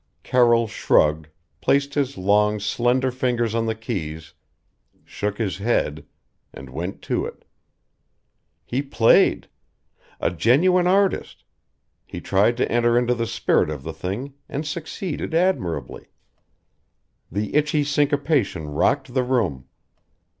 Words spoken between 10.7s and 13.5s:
artist he tried to enter into the